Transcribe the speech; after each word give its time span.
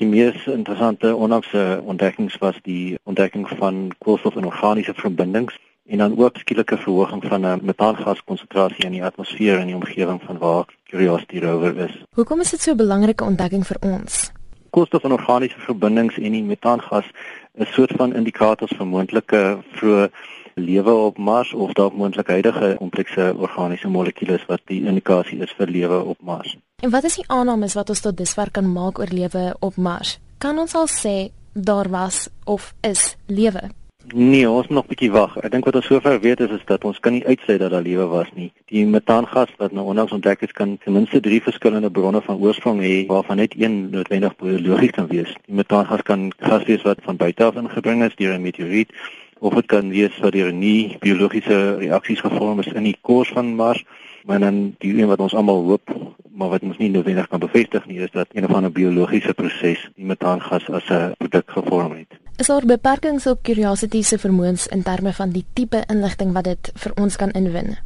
Die 0.00 0.08
mees 0.08 0.46
interessante 0.48 1.10
onlangse 1.12 1.82
ontdekkings 1.84 2.38
was 2.40 2.56
die 2.64 2.98
ontdekking 3.04 3.48
van 3.58 3.90
koolstof 3.98 4.38
in 4.40 4.46
organiese 4.48 4.94
verbindings 4.96 5.58
en 5.92 6.00
dan 6.00 6.14
ook 6.18 6.38
skielike 6.40 6.78
verhoging 6.80 7.24
van 7.24 7.44
'n 7.46 7.60
metaangaskonsentrasie 7.62 8.84
in 8.84 8.96
die 8.96 9.04
atmosfeer 9.04 9.58
in 9.58 9.66
die 9.66 9.74
omgewing 9.74 10.22
van 10.22 10.38
waar 10.38 10.64
Curiosity 10.88 11.38
rover 11.38 11.76
is. 11.76 12.02
Hoekom 12.14 12.40
is 12.40 12.50
dit 12.50 12.60
so 12.60 12.72
'n 12.72 12.76
belangrike 12.76 13.24
ontdekking 13.24 13.66
vir 13.66 13.76
ons? 13.80 14.32
Koolstof 14.70 15.04
in 15.04 15.12
organiese 15.12 15.60
verbindings 15.60 16.18
en 16.18 16.32
die 16.32 16.42
metaangas 16.42 17.06
is 17.54 17.72
soort 17.72 17.92
van 17.96 18.14
indikators 18.14 18.72
vir 18.76 18.86
moontlike 18.86 19.58
vroeë 19.72 20.10
lewe 20.54 20.92
op 20.92 21.18
Mars 21.18 21.52
of 21.52 21.72
dalk 21.72 21.94
moontlik 21.94 22.28
huidige 22.28 22.74
komplekse 22.78 23.34
organiese 23.36 23.88
molekules 23.88 24.46
wat 24.46 24.60
die 24.64 24.84
indikasie 24.84 25.40
is 25.42 25.54
vir 25.56 25.66
lewe 25.66 26.04
op 26.04 26.18
Mars. 26.20 26.56
En 26.82 26.90
wat 26.90 27.04
is 27.04 27.18
die 27.20 27.28
aannames 27.28 27.74
wat 27.74 27.88
ons 27.88 28.00
tot 28.00 28.16
dusver 28.16 28.50
kan 28.50 28.72
maak 28.72 28.98
oor 28.98 29.12
lewe 29.12 29.54
op 29.60 29.76
Mars? 29.76 30.18
Kan 30.38 30.58
ons 30.58 30.74
al 30.74 30.88
sê 30.88 31.30
daar 31.52 31.88
was 31.88 32.28
of 32.44 32.74
is 32.80 33.16
lewe? 33.26 33.70
Nee, 34.14 34.48
ons 34.50 34.66
nog 34.68 34.86
bietjie 34.90 35.10
wag. 35.12 35.36
Ek 35.44 35.52
dink 35.52 35.66
wat 35.68 35.76
ons 35.78 35.86
sover 35.86 36.16
weet 36.22 36.40
is 36.42 36.54
is 36.56 36.62
dat 36.66 36.84
ons 36.88 36.98
kan 36.98 37.12
nie 37.14 37.22
uitsluit 37.26 37.60
dat 37.60 37.70
daar 37.70 37.84
lewe 37.84 38.06
was 38.10 38.30
nie. 38.34 38.48
Die 38.72 38.82
metaangas 38.86 39.52
wat 39.60 39.74
nou 39.76 39.84
onlangs 39.92 40.14
ontdek 40.16 40.42
is 40.42 40.54
kan 40.56 40.78
ten 40.82 40.96
minste 40.96 41.20
3 41.22 41.42
verskillende 41.44 41.90
bronne 41.90 42.22
van 42.24 42.40
oorsprong 42.42 42.80
hê 42.82 43.04
waarvan 43.06 43.38
net 43.38 43.54
een 43.58 43.90
noodwendig 43.92 44.34
biologies 44.40 44.96
kan 44.96 45.06
wees. 45.12 45.34
Die 45.46 45.54
metaangas 45.60 46.02
kan 46.08 46.30
gas 46.38 46.64
wees 46.66 46.82
wat 46.88 47.04
van 47.06 47.20
buite 47.20 47.44
af 47.44 47.60
ingebring 47.60 48.02
is 48.08 48.16
deur 48.16 48.34
'n 48.34 48.42
meteoriet 48.42 48.90
of 49.40 49.54
dit 49.54 49.66
kan 49.66 49.88
wees 49.88 50.16
dat 50.20 50.32
daar 50.32 50.52
nie 50.52 50.96
biologiese 51.00 51.76
reaksies 51.80 52.20
gevorm 52.20 52.60
is 52.60 52.72
in 52.72 52.86
die 52.88 52.96
kors 53.00 53.32
van 53.34 53.54
Mars, 53.56 53.84
maar 54.28 54.40
dan 54.40 54.74
die 54.78 54.94
een 54.94 55.08
wat 55.08 55.20
ons 55.20 55.34
almal 55.34 55.64
hoop, 55.64 55.94
maar 56.30 56.52
wat 56.52 56.62
ons 56.62 56.78
nie 56.78 56.90
noodwendig 56.92 57.28
kan 57.28 57.40
bevestig 57.40 57.86
nie, 57.86 58.00
is 58.04 58.12
dat 58.12 58.28
een 58.32 58.44
of 58.44 58.52
ander 58.54 58.72
biologiese 58.72 59.34
proses 59.34 59.88
die 59.96 60.06
metaangas 60.06 60.68
as 60.70 60.88
'n 60.88 61.12
produk 61.18 61.50
gevorm 61.50 61.92
het. 61.96 62.18
Is 62.36 62.46
daar 62.46 62.66
beperkings 62.66 63.26
op 63.26 63.42
Curiosity 63.42 64.02
se 64.02 64.18
vermoëns 64.18 64.66
in 64.66 64.82
terme 64.82 65.12
van 65.12 65.30
die 65.30 65.44
tipe 65.52 65.84
inligting 65.86 66.32
wat 66.32 66.44
dit 66.44 66.72
vir 66.74 66.92
ons 66.96 67.16
kan 67.16 67.30
inwin? 67.30 67.76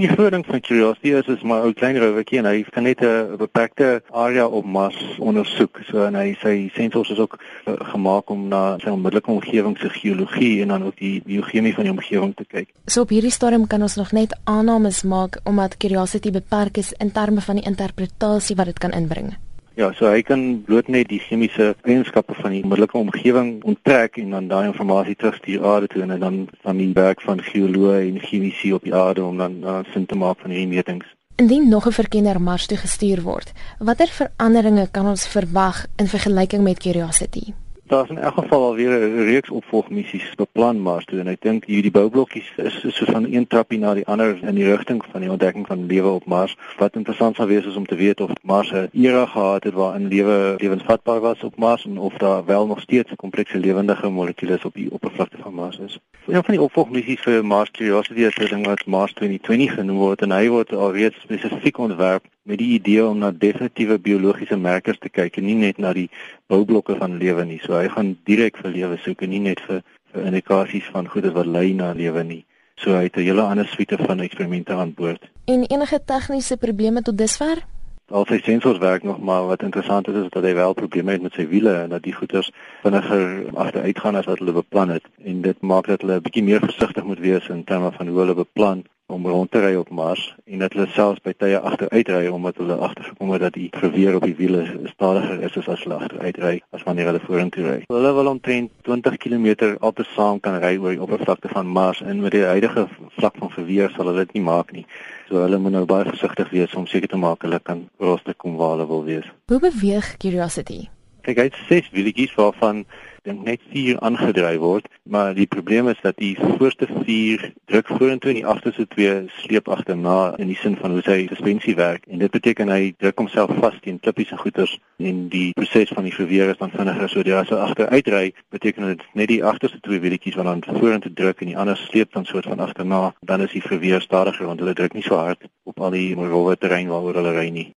Die 0.00 0.08
groting 0.08 0.46
van 0.46 0.60
Curiosity 0.64 1.10
is 1.12 1.26
is 1.28 1.42
maar 1.42 1.66
'n 1.66 1.74
klein 1.74 1.98
rovertjie 1.98 2.38
en 2.38 2.44
hy 2.44 2.62
kan 2.62 2.82
net 2.82 3.00
'n 3.04 3.36
beperkte 3.36 4.02
area 4.10 4.46
op 4.46 4.64
Mars 4.64 4.96
ondersoek. 5.18 5.80
So 5.90 6.04
en 6.04 6.14
hy 6.14 6.36
sy 6.40 6.70
sensors 6.74 7.10
is 7.10 7.18
ook 7.18 7.36
uh, 7.38 7.74
gemaak 7.92 8.30
om 8.30 8.48
na 8.48 8.78
sy 8.78 8.88
onmiddellike 8.88 9.30
omgewing 9.30 9.78
se 9.78 9.88
geologie 9.88 10.62
en 10.62 10.68
dan 10.68 10.84
ook 10.84 10.96
die 10.96 11.22
biochemie 11.24 11.74
van 11.74 11.84
die 11.84 11.92
omgewing 11.92 12.34
te 12.36 12.44
kyk. 12.44 12.68
So 12.86 13.00
op 13.00 13.08
hierdie 13.08 13.30
stadium 13.30 13.66
kan 13.66 13.82
ons 13.82 13.96
nog 13.96 14.12
net 14.12 14.38
aannames 14.44 15.02
maak 15.02 15.40
omdat 15.44 15.76
Curiosity 15.76 16.30
beperk 16.30 16.76
is 16.76 16.92
in 16.92 17.12
terme 17.12 17.40
van 17.40 17.56
die 17.56 17.66
interpretasie 17.66 18.56
wat 18.56 18.66
dit 18.66 18.78
kan 18.78 18.90
inbring. 18.90 19.36
Ja, 19.80 19.86
so 19.96 20.10
hy 20.12 20.20
kan 20.20 20.40
bloot 20.66 20.90
net 20.92 21.08
die 21.08 21.22
chemiese 21.24 21.70
eienskappe 21.88 22.34
van 22.36 22.52
die 22.52 22.58
onmiddellike 22.60 22.98
omgewing 23.00 23.62
onttrek 23.64 24.18
en 24.20 24.34
dan 24.34 24.50
daai 24.50 24.66
inligting 24.74 25.16
terugstuur 25.22 25.64
aarde 25.64 25.88
toe 25.88 26.02
en 26.04 26.12
dan 26.20 26.36
van 26.66 26.82
die 26.82 26.90
werk 26.98 27.24
van 27.24 27.40
geoloë 27.46 27.94
en 28.10 28.18
chemici 28.20 28.74
op 28.76 28.84
die 28.84 28.92
aarde 28.94 29.24
om 29.24 29.40
dan 29.40 29.56
uh, 29.64 29.78
sin 29.94 30.04
te 30.06 30.20
maak 30.20 30.36
van 30.44 30.52
hierdie 30.52 30.68
metings. 30.74 31.06
Indien 31.40 31.68
nog 31.68 31.88
'n 31.88 31.96
verkenner 31.96 32.40
Mars 32.40 32.66
toe 32.66 32.76
gestuur 32.76 33.22
word, 33.22 33.52
watter 33.78 34.12
veranderinge 34.20 34.88
kan 34.90 35.06
ons 35.06 35.26
verwag 35.26 35.86
in 35.96 36.12
vergelyking 36.12 36.62
met 36.62 36.78
Curiosity? 36.78 37.54
Daar 37.90 38.02
is 38.02 38.10
in 38.10 38.18
elk 38.18 38.34
geval 38.34 38.64
alweer 38.64 38.90
'n 38.90 39.24
reeks 39.24 39.50
opvolgmissies 39.50 40.34
beplan 40.34 40.82
maar 40.82 41.04
toe 41.04 41.18
en 41.18 41.26
ek 41.26 41.42
dink 41.42 41.64
hierdie 41.64 41.90
boublokkies 41.90 42.52
is 42.56 42.86
so 42.88 43.04
van 43.04 43.26
een 43.32 43.46
trappie 43.46 43.78
na 43.78 43.94
die 43.94 44.06
ander 44.06 44.38
in 44.42 44.54
die 44.54 44.64
rigting 44.64 45.04
van 45.10 45.20
die 45.20 45.30
ontdekking 45.30 45.66
van 45.66 45.86
lewe 45.86 46.08
op 46.08 46.24
Mars. 46.24 46.56
Wat 46.78 46.94
interessant 46.94 47.36
sal 47.36 47.46
wees 47.46 47.64
is 47.64 47.74
om 47.76 47.86
te 47.86 47.94
weet 47.94 48.20
of 48.20 48.30
Mars 48.42 48.70
'n 48.72 48.88
era 48.92 49.26
gehad 49.26 49.64
het 49.64 49.74
waarin 49.74 50.08
lewe 50.08 50.54
lewensvatbaar 50.58 51.20
was 51.20 51.42
op 51.42 51.56
Mars 51.56 51.84
en 51.84 51.98
of 51.98 52.14
daar 52.14 52.44
wel 52.44 52.66
nog 52.66 52.80
steeds 52.80 53.12
komplekse 53.16 53.58
lewendige 53.58 54.08
molekules 54.08 54.64
op 54.64 54.74
die 54.74 54.92
oppervlakte 54.92 55.36
van 55.40 55.54
Mars 55.54 55.78
is. 55.78 55.98
Een 56.26 56.44
van 56.44 56.54
die 56.54 56.62
opvolgmissies 56.62 57.20
vir 57.20 57.44
Mars 57.46 57.70
Curiosity 57.70 58.20
is 58.20 58.36
'n 58.36 58.48
ding 58.48 58.66
wat 58.66 58.86
Mars 58.86 59.12
2020 59.12 59.74
genoem 59.74 59.96
word 59.96 60.22
en 60.22 60.30
hy 60.30 60.48
word 60.48 60.72
alreeds 60.72 61.20
spesifiek 61.20 61.78
ontwerp 61.78 62.24
met 62.42 62.58
die 62.58 62.72
idee 62.74 63.06
om 63.06 63.18
na 63.18 63.30
definitiewe 63.30 63.98
biologiese 63.98 64.56
merkers 64.56 64.98
te 64.98 65.08
kyk 65.08 65.36
en 65.36 65.44
nie 65.44 65.56
net 65.58 65.78
na 65.78 65.92
die 65.92 66.08
boublokke 66.48 66.96
van 66.96 67.18
lewe 67.20 67.44
nie. 67.44 67.58
So 67.64 67.76
hy 67.76 67.88
gaan 67.92 68.14
direk 68.28 68.60
vir 68.62 68.72
lewe 68.76 68.96
soek 69.04 69.22
en 69.26 69.34
nie 69.34 69.42
net 69.48 69.60
vir 69.66 69.82
vir 70.12 70.24
indikasies 70.26 70.88
van 70.94 71.08
goede 71.08 71.30
wat 71.36 71.46
lei 71.46 71.72
na 71.74 71.92
lewe 71.94 72.24
nie. 72.24 72.44
So 72.80 72.96
hy 72.96 73.04
het 73.08 73.16
'n 73.16 73.26
hele 73.28 73.42
ander 73.42 73.66
suite 73.66 73.96
van 73.98 74.20
eksperimente 74.20 74.72
aan 74.72 74.94
boord. 74.94 75.22
En 75.44 75.64
enige 75.64 76.00
tegniese 76.04 76.56
probleme 76.56 77.02
tot 77.02 77.18
dusver? 77.18 77.62
Al 78.08 78.24
sy 78.26 78.40
sensors 78.42 78.78
werk 78.78 79.02
nog 79.02 79.20
maar 79.20 79.46
wat 79.46 79.62
interessant 79.62 80.08
is 80.08 80.14
is 80.14 80.30
dat 80.30 80.42
hy 80.42 80.54
wel 80.54 80.74
probleme 80.74 81.12
het 81.12 81.22
met 81.22 81.32
sy 81.32 81.46
wiele 81.48 81.74
en 81.74 81.88
dat 81.88 82.02
die 82.02 82.12
goeters 82.12 82.50
vinniger 82.82 83.44
agteruit 83.54 83.98
gaan 83.98 84.16
as 84.16 84.24
wat 84.24 84.38
hulle 84.38 84.52
beplan 84.52 84.88
het 84.88 85.04
en 85.24 85.42
dit 85.42 85.60
maak 85.60 85.86
dat 85.86 86.00
hulle 86.00 86.16
'n 86.16 86.22
bietjie 86.22 86.42
meer 86.42 86.60
versigtig 86.60 87.04
moet 87.04 87.18
wees 87.18 87.48
in 87.48 87.64
terme 87.64 87.92
van 87.92 88.08
hoe 88.08 88.18
hulle 88.18 88.34
beplan 88.34 88.84
om 89.10 89.26
rond 89.26 89.50
te 89.50 89.60
ry 89.60 89.74
op 89.78 89.90
Mars 89.90 90.22
en 90.44 90.62
dat 90.62 90.74
hulle 90.76 90.86
selfs 90.94 91.22
by 91.24 91.32
tye 91.38 91.58
agteruitry 91.58 92.28
omdat 92.30 92.60
hulle 92.62 92.76
agtergekom 92.86 93.32
het 93.34 93.44
dat 93.46 93.56
die 93.58 93.68
verweer 93.74 94.18
op 94.18 94.26
die 94.28 94.36
wiele 94.38 94.62
stadiger 94.92 95.42
is 95.46 95.58
as 95.58 95.84
hulle 95.84 95.98
agteruitry 95.98 96.60
as 96.76 96.84
wanneer 96.86 97.10
hulle 97.10 97.22
vorentoe 97.24 97.66
ry. 97.66 97.78
Hulle 97.92 98.12
wil 98.18 98.30
omtrent 98.34 98.70
20 98.88 99.18
km 99.24 99.48
altesaam 99.80 100.40
kan 100.44 100.60
ry 100.62 100.76
oor 100.76 100.94
die 100.94 101.02
oppervlakte 101.02 101.50
van 101.52 101.66
Mars 101.80 102.02
en 102.02 102.22
met 102.22 102.36
die 102.36 102.44
huidige 102.44 102.86
vlak 103.18 103.42
van 103.42 103.52
verweer 103.56 103.90
sal 103.96 104.10
hulle 104.10 104.24
dit 104.24 104.38
nie 104.38 104.46
maak 104.46 104.72
nie. 104.76 104.86
So 105.28 105.42
hulle 105.42 105.58
moet 105.58 105.78
nou 105.78 105.84
baie 105.90 106.06
versigtig 106.08 106.54
wees 106.54 106.78
om 106.78 106.86
seker 106.86 107.10
te 107.10 107.20
maak 107.20 107.42
hulle 107.46 107.60
kan 107.62 107.88
rondte 107.98 108.34
kom 108.36 108.56
waar 108.60 108.76
hulle 108.76 108.88
wil 108.94 109.04
wees. 109.10 109.28
Hoe 109.50 109.60
beweeg 109.60 110.16
Curiosity? 110.22 110.88
Kyk, 111.20 111.36
hy 111.36 111.48
het 111.50 111.58
ses 111.68 111.88
wieltjies 111.92 112.34
waarvan 112.38 112.84
dink 113.26 113.42
net 113.44 113.60
4 113.72 113.98
aangedryf 114.00 114.58
word, 114.62 114.86
maar 115.02 115.34
die 115.36 115.46
probleem 115.46 115.88
is 115.92 115.98
dat 116.00 116.16
die 116.16 116.32
voorste 116.40 116.86
4 117.04 117.42
druk 117.68 117.90
vorentoe 117.92 118.30
en 118.32 118.38
die 118.38 118.46
agterste 118.46 118.86
2 118.94 119.26
sleep 119.42 119.68
agterna 119.68 120.34
in 120.40 120.48
die 120.48 120.56
sin 120.56 120.76
van 120.80 120.94
hoe 120.96 121.02
sy 121.04 121.18
suspensie 121.28 121.74
werk. 121.76 122.06
En 122.08 122.22
dit 122.22 122.32
beteken 122.32 122.72
hy 122.72 122.94
druk 123.02 123.20
homself 123.20 123.52
vas 123.60 123.76
teen 123.84 124.00
klippies 124.00 124.32
en 124.32 124.40
goeters 124.40 124.76
en 124.98 125.26
die 125.32 125.50
proses 125.58 125.92
van 125.96 126.08
die 126.08 126.14
verweer 126.16 126.54
is 126.54 126.60
dan 126.62 126.72
vinniger. 126.72 127.12
So 127.12 127.24
as 127.36 127.52
hy 127.52 127.60
agteruitry 127.66 128.24
beteken 128.56 128.88
dit 128.94 129.04
net 129.20 129.32
die 129.34 129.42
agterste 129.44 129.82
twee 129.84 130.00
wieltjies 130.00 130.38
wat 130.40 130.48
dan 130.48 130.64
vorentoe 130.80 131.12
druk 131.12 131.44
en 131.44 131.52
die 131.52 131.58
ander 131.58 131.76
sleep 131.76 132.16
dan 132.16 132.24
soort 132.24 132.48
van 132.48 132.64
agterna. 132.64 133.10
Dan 133.20 133.44
is 133.44 133.52
die 133.52 133.64
verweer 133.64 134.00
stadiger 134.00 134.48
want 134.48 134.64
hulle 134.64 134.76
druk 134.78 134.96
nie 134.96 135.04
so 135.04 135.20
hard 135.20 135.44
op 135.68 135.84
al 135.84 135.92
die 135.92 136.14
rowwe 136.16 136.56
terrein 136.56 136.88
waaroor 136.88 137.20
hulle 137.20 137.36
ry 137.36 137.48
nie 137.52 137.68